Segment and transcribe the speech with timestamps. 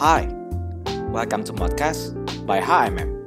[0.00, 0.24] Hai,
[1.12, 2.16] welcome to podcast
[2.48, 3.20] by HMM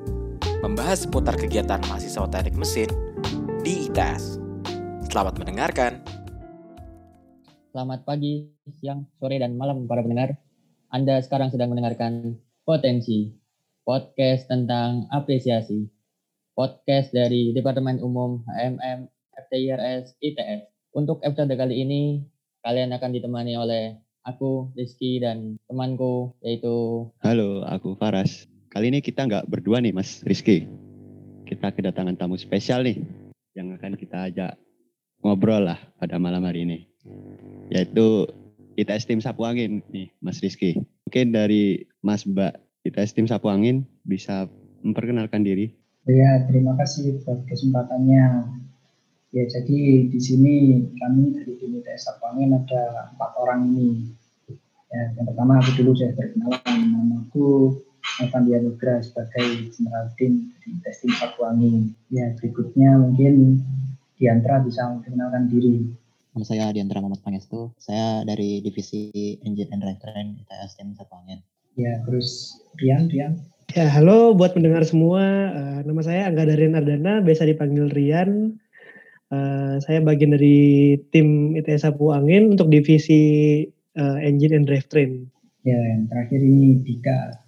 [0.66, 2.90] Membahas seputar kegiatan mahasiswa teknik mesin
[3.62, 4.42] di ITS
[5.06, 6.02] Selamat mendengarkan.
[7.70, 8.50] Selamat pagi,
[8.82, 10.34] siang, sore, dan malam para pendengar.
[10.90, 13.30] Anda sekarang sedang mendengarkan Potensi
[13.86, 15.86] Podcast tentang apresiasi.
[16.58, 19.14] Podcast dari Departemen Umum HMM
[19.46, 22.26] FTIRS ITS Untuk episode kali ini,
[22.66, 28.48] kalian akan ditemani oleh aku Rizky dan temanku yaitu Halo, aku Faras.
[28.72, 30.66] Kali ini kita nggak berdua nih Mas Rizky.
[31.46, 32.98] Kita kedatangan tamu spesial nih
[33.54, 34.58] yang akan kita ajak
[35.22, 36.80] ngobrol lah pada malam hari ini.
[37.70, 38.26] Yaitu
[38.80, 40.82] ITS Tim Sapu Angin nih Mas Rizky.
[41.06, 42.58] Mungkin dari Mas Mbak
[42.90, 44.50] ITS Tim Sapu Angin bisa
[44.82, 45.72] memperkenalkan diri.
[46.04, 48.50] Ya, terima kasih buat kesempatannya.
[49.34, 50.54] Ya, jadi di sini
[50.98, 53.90] kami dari tim ITS Angin ada empat orang ini.
[54.94, 56.62] Ya, yang pertama aku dulu saya perkenalan
[56.94, 57.82] namaku
[58.22, 61.98] Evan Nugra sebagai General Team dari ITS Tim Angin.
[62.14, 63.66] Ya, berikutnya mungkin
[64.22, 65.90] Diantra bisa memperkenalkan diri.
[66.38, 67.74] Nama saya Diantra Muhammad Pangestu.
[67.82, 69.10] Saya dari divisi
[69.42, 71.42] Engine and Drivetrain ITS Tim Angin.
[71.74, 73.42] Ya, terus Rian, Rian.
[73.74, 75.50] Ya, halo buat pendengar semua.
[75.58, 78.62] Uh, nama saya Angga Darian Ardana, biasa dipanggil Rian.
[79.34, 83.66] Uh, saya bagian dari tim ITS Sapu Angin untuk divisi
[83.98, 85.30] uh, Engine and Drivetrain.
[85.64, 87.40] Ya, yang terakhir ini Dika.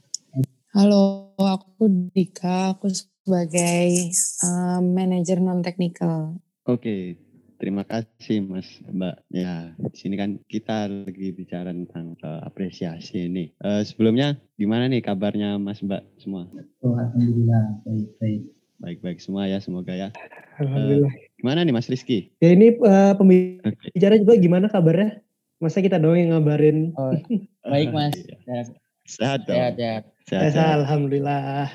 [0.71, 2.75] Halo, aku Dika.
[2.75, 4.11] Aku sebagai
[4.45, 6.39] uh, manajer non technical.
[6.63, 7.19] Oke,
[7.59, 9.15] terima kasih Mas Mbak.
[9.35, 13.51] Ya, di sini kan kita lagi bicara tentang uh, apresiasi ini.
[13.59, 16.47] Uh, sebelumnya gimana nih kabarnya Mas Mbak semua?
[16.85, 18.41] Oh, Alhamdulillah, baik-baik.
[18.75, 20.11] Baik-baik semua ya, semoga ya.
[20.59, 21.11] Alhamdulillah.
[21.11, 22.31] Uh, gimana nih Mas Rizky?
[22.39, 25.24] Ya ini uh, pembicara juga gimana kabarnya?
[25.63, 26.91] Masa kita doang yang ngabarin?
[26.99, 27.15] oh,
[27.63, 28.11] baik mas.
[28.45, 28.75] Iya.
[29.05, 29.55] Sehat dong.
[29.55, 30.03] Sehat, sehat.
[30.27, 30.75] Sehat, Ya, sehat.
[30.83, 31.69] Alhamdulillah.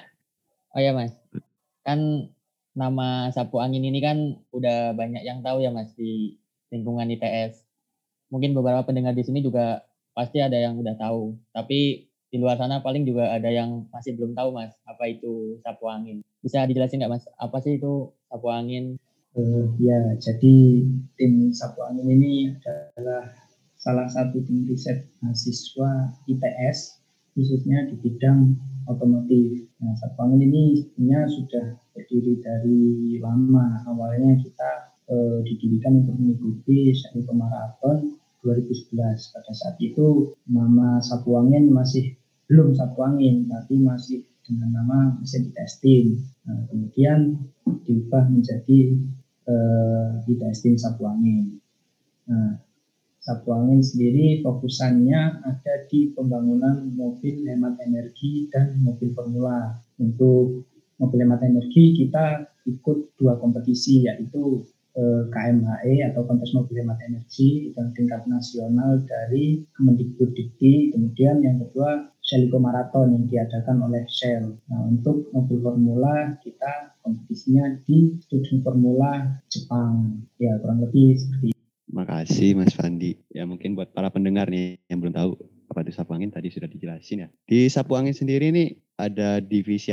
[0.70, 1.10] Oh ya mas,
[1.82, 1.98] kan
[2.78, 6.38] nama sapu angin ini kan udah banyak yang tahu ya mas di
[6.70, 7.66] lingkungan ITS.
[8.30, 9.82] Mungkin beberapa pendengar di sini juga
[10.14, 11.34] pasti ada yang udah tahu.
[11.50, 15.90] Tapi di luar sana paling juga ada yang masih belum tahu mas apa itu sapu
[15.90, 16.22] angin.
[16.38, 18.94] Bisa dijelasin nggak mas apa sih itu sapu angin?
[19.30, 20.82] Uh, ya, jadi
[21.14, 22.50] tim Sapu Angin ini
[22.98, 23.30] adalah
[23.80, 27.00] salah satu tim riset mahasiswa ITS,
[27.32, 29.64] khususnya di bidang otomotif.
[29.80, 29.96] Nah,
[30.36, 32.80] ini sebenarnya sudah berdiri dari
[33.24, 33.80] lama.
[33.88, 34.70] Awalnya kita
[35.08, 38.92] uh, didirikan untuk mengikuti seri maraton 2011.
[39.32, 42.16] Pada saat itu nama Sapu Angin masih
[42.52, 46.20] belum Sapu Angin, tapi masih dengan nama mesin testing.
[46.44, 47.38] Nah, kemudian
[47.86, 48.98] diubah menjadi
[49.46, 51.62] uh, di testing sapu angin.
[52.26, 52.58] Nah,
[53.20, 59.76] sapu angin sendiri fokusannya ada di pembangunan mobil hemat energi dan mobil formula.
[60.00, 60.64] Untuk
[60.96, 64.64] mobil hemat energi kita ikut dua kompetisi yaitu
[64.96, 70.96] eh, KMHE atau kontes mobil hemat energi yang tingkat nasional dari Kemendikbuddikti.
[70.96, 74.54] Kemudian yang kedua Shell Marathon yang diadakan oleh Shell.
[74.70, 80.24] Nah, untuk mobil formula kita kompetisinya di Studio Formula Jepang.
[80.40, 81.59] Ya, kurang lebih seperti itu.
[81.90, 83.18] Makasih Mas Fandi.
[83.34, 85.30] Ya mungkin buat para pendengar nih yang belum tahu
[85.70, 87.28] apa itu sapu angin tadi sudah dijelasin ya.
[87.46, 89.90] Di sapu angin sendiri nih ada divisi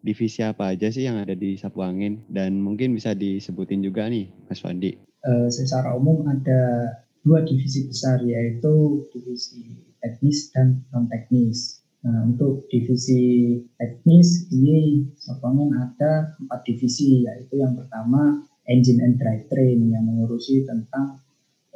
[0.00, 4.28] divisi apa aja sih yang ada di sapu angin dan mungkin bisa disebutin juga nih
[4.48, 4.96] Mas Fandi.
[5.24, 6.94] Uh, secara umum ada
[7.26, 11.82] dua divisi besar yaitu divisi teknis dan non teknis.
[11.98, 19.18] Nah, untuk divisi teknis ini sapu angin ada empat divisi yaitu yang pertama engine and
[19.18, 21.18] drivetrain yang mengurusi tentang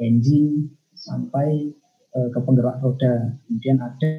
[0.01, 1.75] engine sampai
[2.17, 3.37] uh, ke penggerak roda.
[3.49, 4.11] Kemudian ada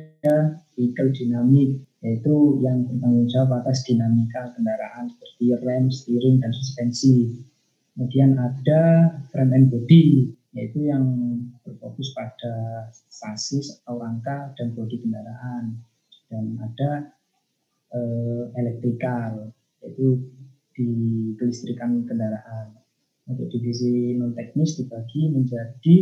[0.76, 7.32] vehicle dynamic yaitu yang bertanggung jawab atas dinamika kendaraan seperti rem, steering, dan suspensi.
[7.96, 8.82] Kemudian ada
[9.32, 11.06] frame and body yaitu yang
[11.66, 15.80] berfokus pada sasis atau rangka dan bodi kendaraan.
[16.28, 17.14] Dan ada
[17.96, 20.20] uh, elektrikal yaitu
[20.76, 20.90] di
[21.40, 22.83] kelistrikan kendaraan.
[23.24, 25.96] Untuk divisi non teknis dibagi menjadi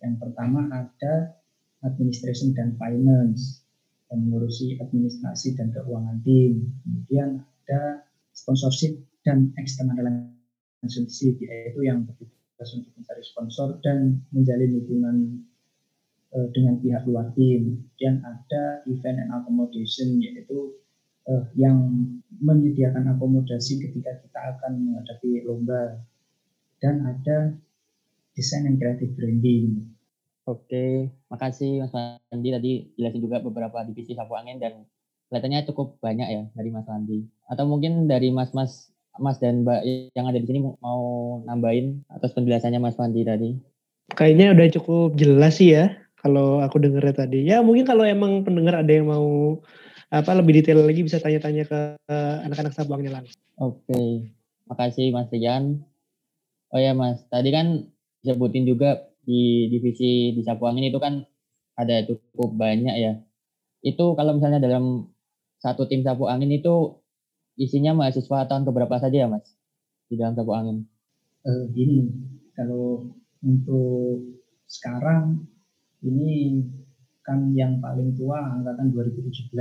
[0.00, 1.40] yang pertama ada
[1.84, 3.64] administration dan finance
[4.12, 6.68] yang mengurusi administrasi dan keuangan tim.
[6.84, 8.04] Kemudian ada
[8.36, 15.16] sponsorship dan external relationship yaitu yang bertugas untuk mencari sponsor dan menjalin hubungan
[16.36, 17.80] uh, dengan pihak luar tim.
[17.96, 20.76] Kemudian ada event and accommodation yaitu
[21.28, 21.78] uh, yang
[22.40, 26.00] menyediakan akomodasi ketika kita akan menghadapi lomba
[26.80, 27.54] dan ada
[28.34, 29.92] desain and creative branding.
[30.48, 34.88] Oke, makasih Mas Fandi tadi jelasin juga beberapa divisi sapu angin dan
[35.30, 37.22] kelihatannya cukup banyak ya dari Mas Fandi.
[37.46, 38.90] Atau mungkin dari Mas-Mas
[39.20, 39.80] Mas dan Mbak
[40.16, 43.54] yang ada di sini mau nambahin atas penjelasannya Mas Fandi tadi.
[44.16, 47.46] Kayaknya udah cukup jelas sih ya kalau aku dengarnya tadi.
[47.46, 49.60] Ya mungkin kalau emang pendengar ada yang mau
[50.10, 51.80] apa lebih detail lagi bisa tanya-tanya ke
[52.48, 53.38] anak-anak sabangnya langsung.
[53.60, 54.32] Oke,
[54.66, 55.84] makasih Mas Rian.
[56.70, 57.90] Oh ya Mas, tadi kan
[58.22, 61.26] sebutin juga di divisi di sapu angin itu kan
[61.74, 63.12] ada cukup banyak ya.
[63.82, 65.10] Itu kalau misalnya dalam
[65.58, 67.00] satu tim sapu angin itu
[67.58, 69.44] isinya mahasiswa tahun keberapa saja ya Mas
[70.06, 70.86] di dalam sapu angin?
[71.42, 72.06] Uh, gini,
[72.54, 74.20] kalau untuk
[74.68, 75.48] sekarang
[76.06, 76.64] ini
[77.26, 79.52] kan yang paling tua angkatan 2017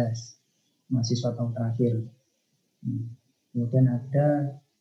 [0.93, 1.95] mahasiswa tahun terakhir.
[2.85, 3.17] Hmm.
[3.49, 4.27] Kemudian ada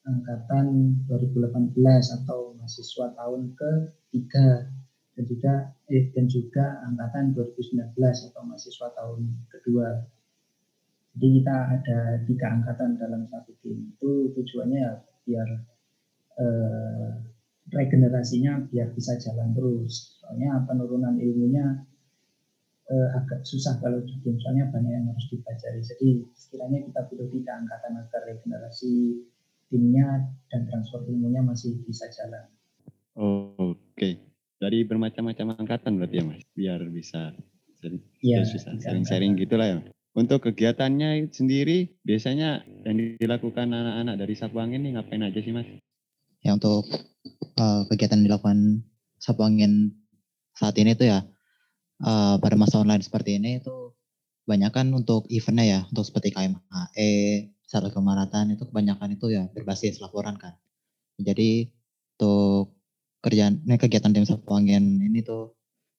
[0.08, 0.66] angkatan
[1.04, 1.76] 2018
[2.24, 4.72] atau mahasiswa tahun ketiga
[5.18, 5.52] dan juga
[5.90, 9.20] eh, dan juga angkatan 2019 atau mahasiswa tahun
[9.50, 9.88] kedua.
[11.18, 13.90] Jadi kita ada tiga angkatan dalam satu tim.
[13.98, 14.92] Itu tujuannya ya
[15.26, 15.48] biar
[16.38, 17.10] eh,
[17.74, 20.22] regenerasinya biar bisa jalan terus.
[20.22, 21.82] Soalnya penurunan ilmunya
[22.86, 24.38] eh, agak susah kalau di tim.
[24.38, 25.82] Soalnya banyak yang harus dipelajari.
[25.82, 26.08] Jadi
[26.38, 29.26] sekiranya kita butuh tiga angkatan agar regenerasi
[29.68, 32.44] timnya dan transfer ilmunya masih bisa jalan.
[33.18, 33.76] Oh, Oke.
[33.96, 34.28] Okay
[34.58, 37.30] dari bermacam-macam angkatan berarti ya mas biar bisa
[37.78, 39.78] sering ya, bisa sharing-sharing gitulah ya
[40.18, 45.70] untuk kegiatannya sendiri biasanya yang dilakukan anak-anak dari Sapu Angin ini ngapain aja sih mas
[46.42, 46.90] ya untuk
[47.54, 48.82] uh, kegiatan yang dilakukan
[49.22, 49.94] Sapu Angin
[50.58, 51.22] saat ini tuh ya
[52.02, 53.94] uh, pada masa online seperti ini itu
[54.42, 57.10] kebanyakan untuk eventnya ya untuk seperti KMHE
[57.68, 60.56] satu kemaratan itu kebanyakan itu ya berbasis laporan kan
[61.20, 61.68] jadi
[62.18, 62.72] untuk
[63.22, 65.54] kerjaan ini kegiatan tim sapu angin ini tuh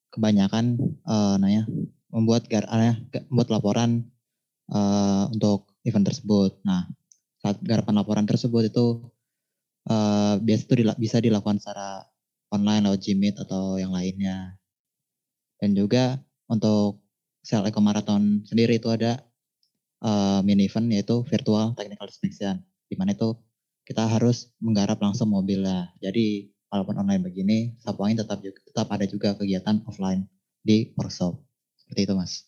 [0.09, 0.75] kebanyakan
[1.05, 1.69] uh, nanya
[2.09, 2.97] membuat gar uh,
[3.29, 4.09] membuat laporan
[4.73, 6.57] uh, untuk event tersebut.
[6.65, 6.89] Nah,
[7.41, 8.85] saat garapan laporan tersebut itu
[9.89, 12.03] uh, biasa itu dila bisa dilakukan secara
[12.49, 14.57] online lewat Gmeet atau yang lainnya.
[15.59, 16.17] Dan juga
[16.49, 17.03] untuk
[17.43, 19.21] sel eco marathon sendiri itu ada
[20.03, 23.37] uh, mini event yaitu virtual technical inspection di mana itu
[23.89, 25.89] kita harus menggarap langsung mobil lah.
[25.97, 30.29] Jadi walaupun online begini, Sapu Angin tetap juga, tetap ada juga kegiatan offline
[30.61, 31.41] di workshop.
[31.73, 32.45] Seperti itu, Mas.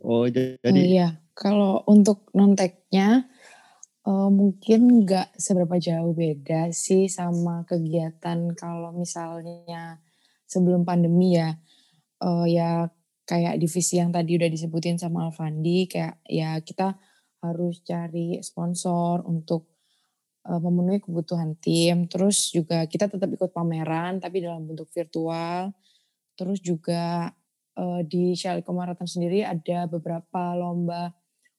[0.00, 1.08] Oh, jadi oh, iya.
[1.36, 3.28] Kalau untuk nonteknya
[4.08, 10.00] uh, mungkin nggak seberapa jauh beda sih sama kegiatan kalau misalnya
[10.48, 11.60] sebelum pandemi ya.
[12.18, 12.90] Uh, ya
[13.28, 16.96] kayak divisi yang tadi udah disebutin sama Alfandi kayak ya kita
[17.44, 19.68] harus cari sponsor untuk
[20.48, 22.08] uh, memenuhi kebutuhan tim.
[22.08, 25.76] Terus juga kita tetap ikut pameran tapi dalam bentuk virtual.
[26.40, 27.28] Terus juga
[27.76, 31.12] uh, di Shell Marathon sendiri ada beberapa lomba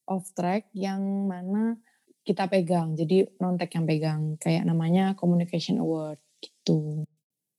[0.10, 1.78] off track yang mana
[2.26, 2.98] kita pegang.
[2.98, 4.22] Jadi non-tech yang pegang.
[4.42, 7.06] Kayak namanya Communication Award gitu.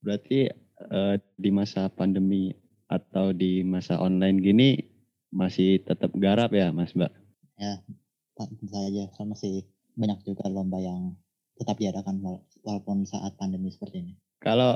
[0.02, 0.50] Berarti
[0.90, 2.50] uh, di masa pandemi
[2.90, 4.68] atau di masa online gini
[5.30, 7.14] masih tetap garap ya Mas Mbak?
[7.54, 7.78] Ya,
[8.34, 9.06] tentu saja.
[9.14, 9.62] Sama sih
[9.94, 11.14] banyak juga lomba yang
[11.54, 12.18] tetap diadakan
[12.66, 14.12] walaupun saat pandemi seperti ini.
[14.42, 14.74] Kalau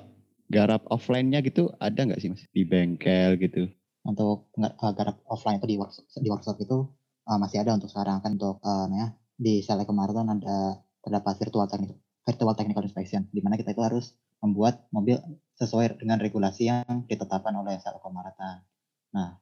[0.52, 3.66] garap offline-nya gitu ada nggak sih mas di bengkel gitu?
[4.04, 6.86] Untuk uh, garap offline itu di workshop, di workshop itu
[7.26, 11.66] uh, masih ada untuk sekarang kan untuk uh, ya di Sele kemarin ada terdapat virtual
[11.66, 14.12] technical virtual technical inspection di mana kita itu harus
[14.44, 15.16] membuat mobil
[15.58, 18.66] sesuai dengan regulasi yang ditetapkan oleh Sele Maratan.
[19.14, 19.38] Nah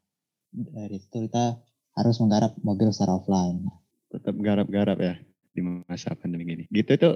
[0.53, 1.57] dari situ kita
[1.97, 3.65] harus menggarap mobil secara offline.
[4.13, 5.15] Tetap garap-garap ya
[5.53, 6.65] di masa pandemi ini.
[6.69, 7.11] Gitu itu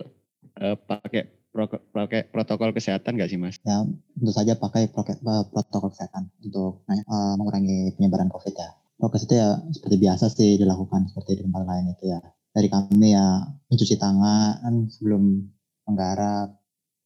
[0.60, 3.60] uh, pakai pro, pakai protokol kesehatan nggak sih mas?
[3.64, 3.84] Ya
[4.16, 8.70] tentu saja pakai eh, protokol kesehatan untuk uh, mengurangi penyebaran COVID ya.
[8.96, 12.20] Prokes itu ya seperti biasa sih dilakukan seperti di tempat lain itu ya.
[12.56, 15.44] Dari kami ya mencuci tangan sebelum
[15.84, 16.56] menggarap,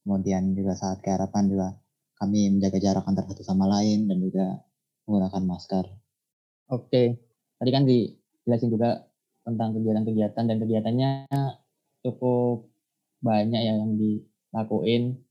[0.03, 1.67] kemudian juga saat garapan juga
[2.21, 4.61] kami menjaga jarak antar satu sama lain dan juga
[5.09, 5.85] menggunakan masker.
[6.69, 7.17] Oke,
[7.57, 9.09] tadi kan dijelasin juga
[9.41, 11.11] tentang kegiatan-kegiatan dan kegiatannya
[12.05, 12.69] cukup
[13.21, 15.21] banyak ya yang dilakuin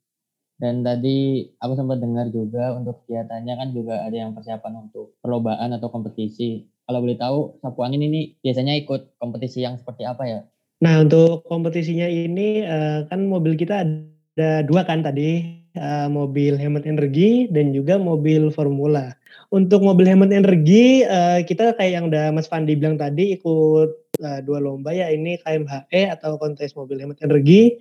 [0.60, 5.72] dan tadi aku sempat dengar juga untuk kegiatannya kan juga ada yang persiapan untuk perlombaan
[5.72, 6.68] atau kompetisi.
[6.84, 10.40] Kalau boleh tahu, Sapu Angin ini biasanya ikut kompetisi yang seperti apa ya?
[10.84, 16.86] Nah untuk kompetisinya ini eh, kan mobil kita ada dua kan tadi, eh, mobil hemat
[16.86, 19.14] energi dan juga mobil formula.
[19.50, 23.90] Untuk mobil hemat energi uh, kita kayak yang udah Mas Fandi bilang tadi ikut
[24.22, 27.74] uh, dua lomba ya ini KMHE atau kontes mobil hemat energi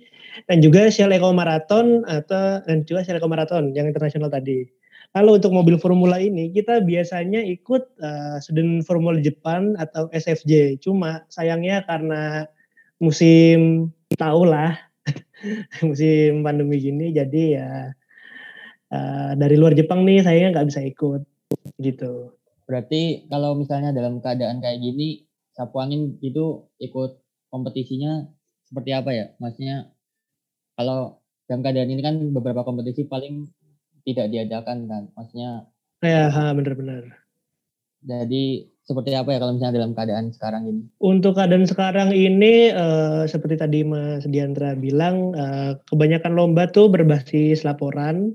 [0.50, 4.66] dan juga Shell Eco Marathon atau dan juga Shell Eco Marathon yang internasional tadi.
[5.14, 10.82] Lalu untuk mobil Formula ini kita biasanya ikut uh, student Formula Jepang atau SFJ.
[10.82, 12.50] Cuma sayangnya karena
[12.98, 14.89] musim tahu lah
[15.86, 17.70] musim pandemi gini jadi ya
[18.92, 21.22] uh, dari luar Jepang nih sayangnya nggak bisa ikut
[21.82, 22.36] gitu.
[22.68, 27.18] Berarti kalau misalnya dalam keadaan kayak gini sapu angin itu ikut
[27.50, 28.30] kompetisinya
[28.62, 29.26] seperti apa ya?
[29.42, 29.90] Maksudnya
[30.78, 33.50] kalau dalam keadaan ini kan beberapa kompetisi paling
[34.06, 35.66] tidak diadakan kan maksudnya
[36.00, 37.26] ya benar-benar
[38.00, 40.82] jadi seperti apa ya kalau misalnya dalam keadaan sekarang ini?
[40.98, 47.62] Untuk keadaan sekarang ini uh, seperti tadi Mas Diandra bilang uh, kebanyakan lomba tuh berbasis
[47.62, 48.34] laporan.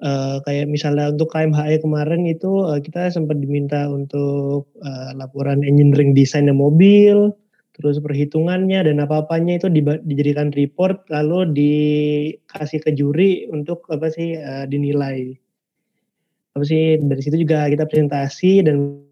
[0.00, 6.16] Uh, kayak misalnya untuk KMHE kemarin itu uh, kita sempat diminta untuk uh, laporan engineering
[6.16, 7.34] desain mobil,
[7.76, 14.38] terus perhitungannya dan apa-apanya itu di, dijadikan report lalu dikasih ke juri untuk apa sih
[14.40, 15.36] uh, dinilai.
[16.56, 19.09] Apa sih dari situ juga kita presentasi dan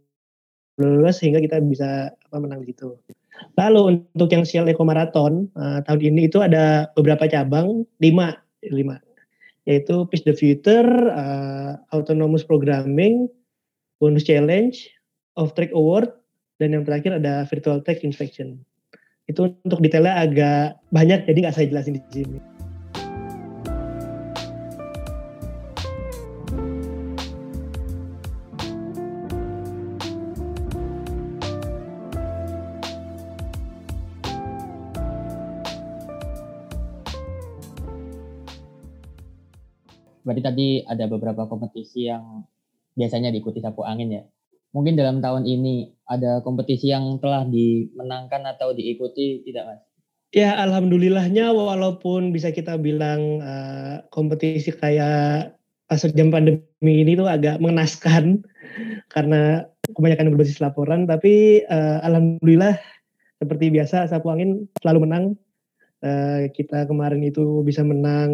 [0.78, 2.96] lulus sehingga kita bisa apa menang gitu.
[3.54, 8.98] Lalu untuk yang Shell Eco Marathon uh, tahun ini itu ada beberapa cabang lima lima
[9.68, 13.28] yaitu Pitch the Future, uh, Autonomous Programming,
[14.00, 14.72] Bonus Challenge,
[15.36, 16.08] Off Track Award,
[16.56, 18.56] dan yang terakhir ada virtual tech inspection.
[19.28, 22.40] Itu untuk detailnya agak banyak, jadi nggak saya jelasin di sini.
[40.22, 42.46] Berarti tadi ada beberapa kompetisi yang
[42.98, 44.22] biasanya diikuti sapu angin ya
[44.72, 49.80] mungkin dalam tahun ini ada kompetisi yang telah dimenangkan atau diikuti tidak mas?
[50.28, 55.56] Ya alhamdulillahnya walaupun bisa kita bilang uh, kompetisi kayak
[55.88, 58.44] pas jam pandemi ini tuh agak mengenaskan
[59.14, 62.76] karena kebanyakan berbasis laporan tapi uh, alhamdulillah
[63.40, 65.24] seperti biasa sapu angin selalu menang
[66.04, 68.28] uh, kita kemarin itu bisa menang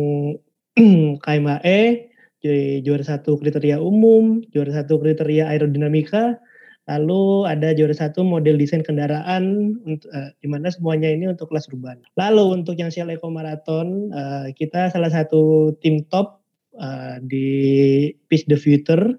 [1.25, 2.14] KMAE
[2.45, 6.37] jadi juara satu kriteria umum, juara satu kriteria aerodinamika,
[6.85, 12.04] lalu ada juara satu model desain kendaraan, uh, di mana semuanya ini untuk kelas urban.
[12.21, 16.45] Lalu untuk yang Shell Eco Marathon, uh, kita salah satu tim top
[16.76, 19.16] uh, di Pitch the Future.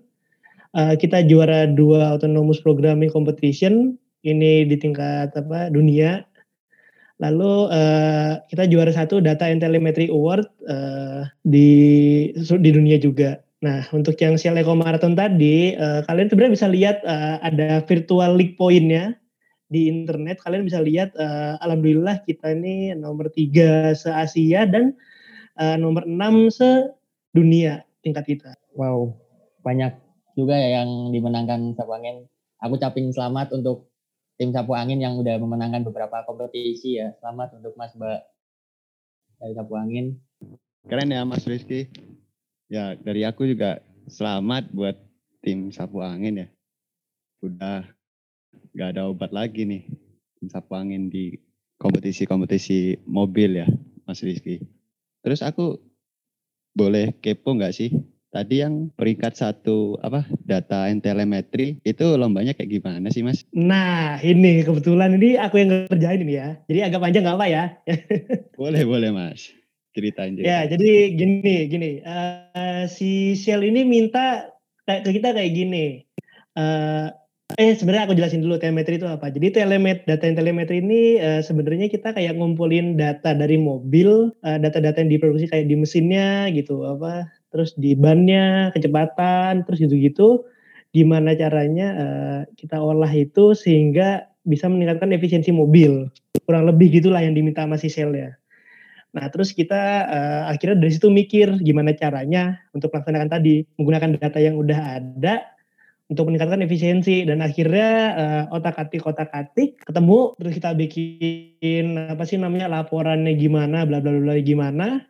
[0.78, 6.22] Uh, kita juara dua autonomous programming competition, ini di tingkat apa dunia
[7.16, 11.70] Lalu uh, kita juara satu Data and Telemetry Award uh, di
[12.36, 13.40] di dunia juga.
[13.64, 18.36] Nah, untuk yang Shell Eco Marathon tadi, uh, kalian sebenarnya bisa lihat uh, ada virtual
[18.36, 19.16] league pointnya
[19.72, 20.44] di internet.
[20.44, 24.94] Kalian bisa lihat, uh, alhamdulillah kita ini nomor tiga se Asia dan
[25.56, 26.92] uh, nomor enam se
[27.32, 28.52] dunia tingkat kita.
[28.76, 29.16] Wow,
[29.64, 29.96] banyak
[30.36, 32.28] juga ya yang dimenangkan Sabangin.
[32.60, 33.88] Aku caping selamat untuk
[34.36, 37.16] tim sapu angin yang udah memenangkan beberapa kompetisi ya.
[37.24, 38.22] Selamat untuk Mas Mbak
[39.40, 40.20] dari sapu angin.
[40.86, 41.88] Keren ya Mas Rizky.
[42.68, 43.80] Ya dari aku juga
[44.12, 44.98] selamat buat
[45.40, 46.48] tim sapu angin ya.
[47.40, 47.88] Udah
[48.76, 49.84] gak ada obat lagi nih
[50.40, 51.40] tim sapu angin di
[51.80, 53.68] kompetisi-kompetisi mobil ya
[54.04, 54.60] Mas Rizky.
[55.24, 55.80] Terus aku
[56.76, 57.96] boleh kepo nggak sih
[58.36, 63.48] Tadi yang peringkat satu apa data and telemetry itu lombanya kayak gimana sih mas?
[63.56, 66.60] Nah ini kebetulan ini aku yang ngerjain ini ya.
[66.68, 67.64] Jadi agak panjang nggak apa ya?
[68.60, 69.56] boleh boleh mas.
[69.96, 70.36] Ceritain.
[70.36, 72.04] Ya jadi gini gini.
[72.04, 74.52] Uh, si Shell ini minta
[74.84, 76.04] ke kita kayak gini.
[76.60, 77.16] Uh,
[77.56, 79.32] eh sebenarnya aku jelasin dulu telemetri itu apa.
[79.32, 85.00] Jadi telemet data yang telemetri ini uh, sebenarnya kita kayak ngumpulin data dari mobil, data-data
[85.00, 90.44] uh, yang diproduksi kayak di mesinnya gitu apa terus di bannya, kecepatan, terus gitu-gitu.
[90.92, 96.12] Gimana caranya uh, kita olah itu sehingga bisa meningkatkan efisiensi mobil.
[96.44, 98.36] Kurang lebih gitulah yang diminta sama si ya.
[99.16, 104.40] Nah, terus kita uh, akhirnya dari situ mikir gimana caranya untuk melaksanakan tadi, menggunakan data
[104.44, 105.56] yang udah ada
[106.06, 112.70] untuk meningkatkan efisiensi dan akhirnya uh, otak-atik otak-atik ketemu terus kita bikin apa sih namanya
[112.70, 115.02] laporannya gimana bla bla bla gimana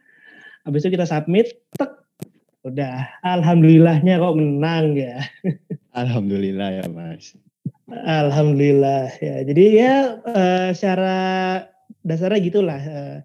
[0.63, 2.04] habis itu kita submit tek
[2.65, 5.22] Udah, alhamdulillahnya kok menang ya.
[5.93, 7.38] Alhamdulillah ya Mas.
[7.93, 9.45] Alhamdulillah ya.
[9.45, 11.17] Jadi ya uh, secara
[12.01, 12.81] dasarnya gitulah.
[12.81, 13.17] Uh,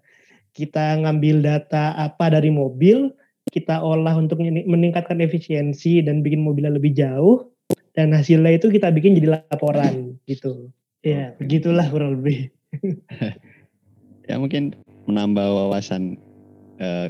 [0.53, 3.09] kita ngambil data apa dari mobil,
[3.49, 7.49] kita olah untuk meningkatkan efisiensi dan bikin mobilnya lebih jauh.
[7.97, 10.69] Dan hasilnya itu kita bikin jadi laporan gitu.
[11.01, 12.53] Ya, begitulah kurang lebih.
[14.29, 14.77] ya mungkin
[15.09, 16.21] menambah wawasan
[16.77, 17.09] uh,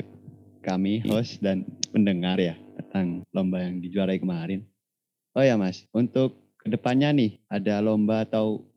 [0.62, 4.64] kami host dan pendengar ya tentang lomba yang dijuarai kemarin.
[5.34, 8.70] Oh ya Mas, untuk ke depannya nih ada lomba atau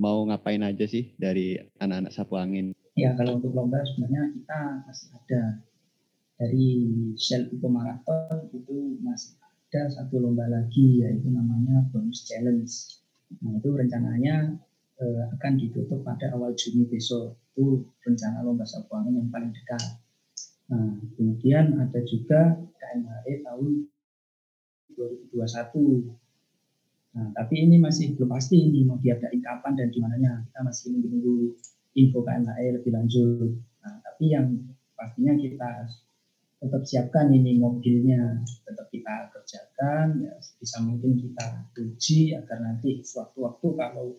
[0.00, 2.76] mau ngapain aja sih dari anak-anak sapu angin?
[2.96, 5.42] Ya kalau untuk lomba sebenarnya kita masih ada
[6.40, 6.68] dari
[7.20, 13.00] Shell Eco Marathon itu masih ada satu lomba lagi yaitu namanya bonus challenge.
[13.44, 14.56] Nah itu rencananya
[14.98, 17.36] eh, akan ditutup pada awal Juni besok.
[17.54, 20.00] Itu rencana lomba sapu angin yang paling dekat.
[20.70, 23.90] Nah, kemudian ada juga KMHE tahun
[24.94, 26.14] 2021.
[27.10, 30.46] Nah, tapi ini masih belum pasti ini mau diadain kapan dan di mananya.
[30.46, 31.58] Kita masih menunggu
[31.98, 33.50] info KMHE lebih lanjut.
[33.82, 34.46] Nah, tapi yang
[34.94, 35.90] pastinya kita
[36.60, 43.68] tetap siapkan ini mobilnya, tetap kita kerjakan, ya bisa mungkin kita uji agar nanti sewaktu-waktu
[43.80, 44.12] kalau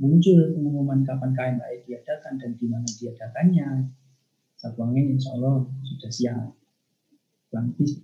[0.00, 3.68] muncul pengumuman kapan KMHE diadakan dan di mana diadakannya,
[4.60, 6.52] Sapu Angin insya Allah sudah siap.
[7.80, 7.96] Itu.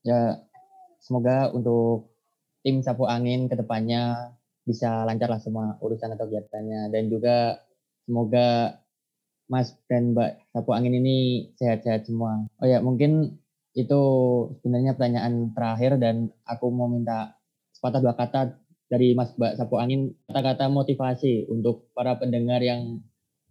[0.00, 0.40] Ya,
[1.04, 2.08] semoga untuk
[2.64, 4.32] tim Sapu Angin ke depannya
[4.64, 6.88] bisa lancar lah semua urusan atau kegiatannya.
[6.88, 7.60] Dan juga
[8.08, 8.80] semoga
[9.52, 12.48] Mas dan Mbak Sapu Angin ini sehat-sehat semua.
[12.56, 13.36] Oh ya, mungkin
[13.76, 14.02] itu
[14.58, 17.36] sebenarnya pertanyaan terakhir dan aku mau minta
[17.76, 18.56] sepatah dua kata
[18.88, 23.04] dari Mas Mbak Sapu Angin, kata-kata motivasi untuk para pendengar yang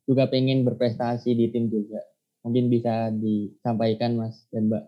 [0.07, 1.99] juga pengen berprestasi di tim juga.
[2.47, 4.83] Mungkin bisa disampaikan Mas dan Mbak.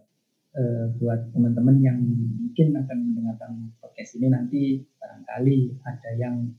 [0.50, 2.02] Eh, buat teman-teman yang
[2.42, 4.62] mungkin akan mendengarkan podcast ini nanti
[4.98, 6.50] barangkali ada yang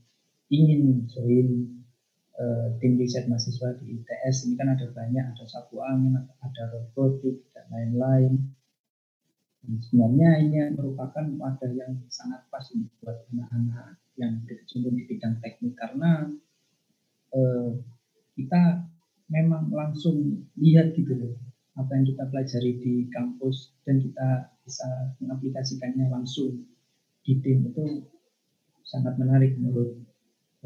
[0.46, 1.82] ingin join
[2.38, 7.50] eh, tim riset mahasiswa di ITS ini kan ada banyak ada sapu angin ada robotik
[7.50, 8.54] dan lain-lain
[9.66, 12.62] Dan sebenarnya ini merupakan wadah yang sangat pas
[13.02, 16.30] buat anak-anak yang berkecimpung di bidang teknik karena
[17.34, 17.70] eh,
[18.34, 18.86] kita
[19.30, 21.34] memang langsung lihat gitu loh
[21.78, 26.66] apa yang kita pelajari di kampus dan kita bisa mengaplikasikannya langsung
[27.24, 27.70] di tim.
[27.70, 28.10] Itu
[28.84, 29.96] sangat menarik menurut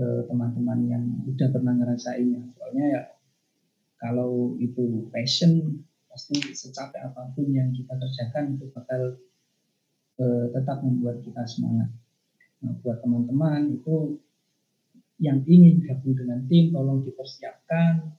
[0.01, 2.43] eh, teman-teman yang udah pernah ngerasainnya.
[2.57, 3.03] Soalnya ya
[4.01, 9.21] kalau itu passion pasti secapek apa pun yang kita kerjakan itu bakal
[10.19, 11.93] eh, tetap membuat kita semangat.
[12.65, 14.19] Nah buat teman-teman itu
[15.23, 18.15] yang ingin gabung dengan tim tolong dipersiapkan.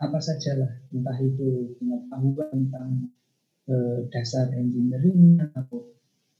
[0.00, 2.90] Apa sajalah entah itu pengetahuan tentang
[3.68, 5.92] eh, dasar engineering atau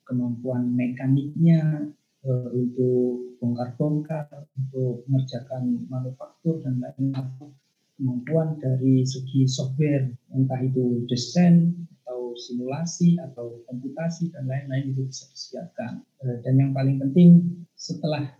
[0.08, 1.92] kemampuan mekaniknya
[2.24, 7.52] eh, untuk bongkar-bongkar untuk mengerjakan manufaktur dan lain-lain.
[8.00, 15.28] Kemampuan dari segi software entah itu desain atau simulasi atau komputasi dan lain-lain itu bisa
[15.36, 16.00] disiapkan.
[16.24, 18.39] Eh, dan yang paling penting setelah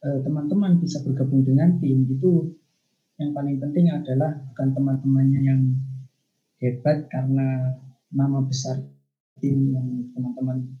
[0.00, 2.56] eh, teman-teman bisa bergabung dengan tim itu
[3.20, 5.62] yang paling penting adalah bukan teman-temannya yang
[6.60, 7.76] hebat karena
[8.08, 8.80] nama besar
[9.40, 10.76] tim yang teman-teman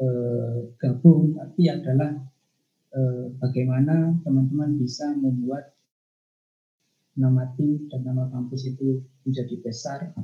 [0.00, 2.12] eh, gabung, tapi adalah
[2.92, 5.72] eh, bagaimana teman-teman bisa membuat
[7.18, 10.14] nama tim dan nama kampus itu menjadi besar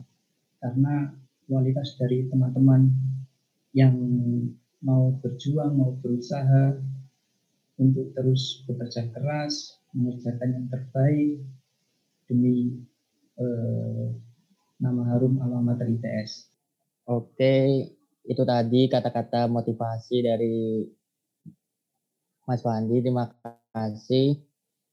[0.63, 2.89] karena kualitas dari teman-teman
[3.75, 3.97] yang
[4.85, 6.79] mau berjuang, mau berusaha
[7.79, 11.43] untuk terus bekerja keras, mengerjakan yang terbaik
[12.31, 12.79] demi
[13.39, 14.07] eh,
[14.79, 16.51] nama harum alma mater ITS.
[17.11, 17.55] Oke,
[18.25, 20.89] itu tadi kata-kata motivasi dari
[22.49, 23.01] Mas Fandi.
[23.01, 23.29] Terima
[23.73, 24.41] kasih.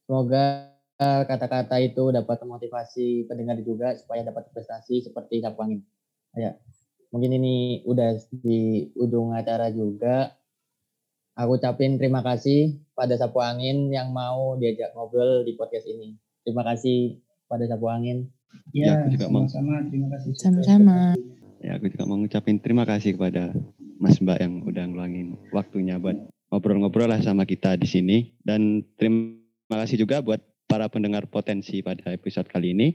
[0.08, 5.82] Semoga eh, kata-kata itu dapat memotivasi pendengar juga supaya dapat prestasi seperti sapu angin.
[6.36, 6.56] Ya,
[7.12, 10.32] mungkin ini udah di ujung acara juga.
[11.42, 16.14] Aku ucapin terima kasih pada Sapu Angin yang mau diajak ngobrol di podcast ini.
[16.46, 17.18] Terima kasih
[17.50, 18.30] pada Sapu Angin.
[18.70, 19.50] Ya, Ya, aku juga mau.
[19.50, 19.76] sama-sama.
[19.90, 20.32] Terima kasih.
[20.38, 20.98] Sama-sama.
[21.58, 23.58] Ya, aku juga mau ngucapin terima kasih kepada
[23.98, 26.14] Mas Mbak yang udah ngeluangin waktunya buat
[26.54, 28.18] ngobrol-ngobrol lah sama kita di sini.
[28.46, 29.42] Dan terima
[29.82, 32.88] kasih juga buat para pendengar potensi pada episode kali ini.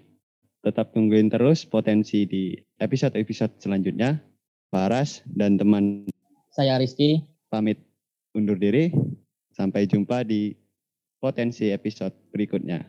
[0.62, 4.22] Tetap tungguin terus potensi di episode-episode selanjutnya.
[4.70, 6.06] Paras dan teman
[6.50, 7.22] Saya Rizky.
[7.46, 7.85] pamit
[8.36, 8.92] undur diri.
[9.56, 10.52] Sampai jumpa di
[11.16, 12.84] potensi episode berikutnya.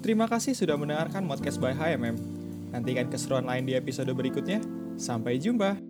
[0.00, 2.16] Terima kasih sudah mendengarkan podcast by HMM.
[2.72, 4.60] Nantikan keseruan lain di episode berikutnya.
[5.00, 5.89] Sampai jumpa.